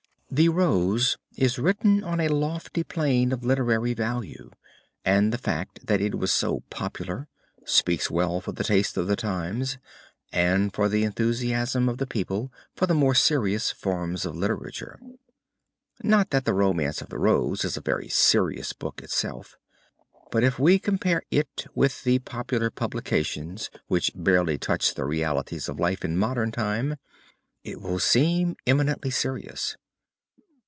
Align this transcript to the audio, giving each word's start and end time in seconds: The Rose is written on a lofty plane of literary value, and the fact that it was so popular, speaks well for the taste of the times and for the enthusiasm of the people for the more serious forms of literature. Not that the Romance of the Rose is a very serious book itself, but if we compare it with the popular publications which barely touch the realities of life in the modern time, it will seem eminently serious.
The 0.33 0.47
Rose 0.47 1.17
is 1.35 1.59
written 1.59 2.05
on 2.05 2.21
a 2.21 2.29
lofty 2.29 2.85
plane 2.85 3.33
of 3.33 3.43
literary 3.43 3.93
value, 3.93 4.49
and 5.03 5.33
the 5.33 5.37
fact 5.37 5.85
that 5.87 5.99
it 5.99 6.15
was 6.17 6.31
so 6.31 6.61
popular, 6.69 7.27
speaks 7.65 8.09
well 8.09 8.39
for 8.39 8.53
the 8.53 8.63
taste 8.63 8.95
of 8.95 9.07
the 9.07 9.17
times 9.17 9.77
and 10.31 10.73
for 10.73 10.87
the 10.87 11.03
enthusiasm 11.03 11.89
of 11.89 11.97
the 11.97 12.07
people 12.07 12.49
for 12.73 12.87
the 12.87 12.93
more 12.93 13.13
serious 13.13 13.71
forms 13.71 14.25
of 14.25 14.37
literature. 14.37 15.01
Not 16.01 16.29
that 16.29 16.45
the 16.45 16.53
Romance 16.53 17.01
of 17.01 17.09
the 17.09 17.19
Rose 17.19 17.65
is 17.65 17.75
a 17.75 17.81
very 17.81 18.07
serious 18.07 18.71
book 18.71 19.01
itself, 19.03 19.57
but 20.31 20.45
if 20.45 20.57
we 20.57 20.79
compare 20.79 21.23
it 21.29 21.65
with 21.75 22.05
the 22.05 22.19
popular 22.19 22.69
publications 22.69 23.69
which 23.87 24.13
barely 24.15 24.57
touch 24.57 24.93
the 24.93 25.03
realities 25.03 25.67
of 25.67 25.77
life 25.77 26.05
in 26.05 26.13
the 26.13 26.19
modern 26.19 26.53
time, 26.53 26.95
it 27.65 27.81
will 27.81 27.99
seem 27.99 28.55
eminently 28.65 29.11
serious. 29.11 29.75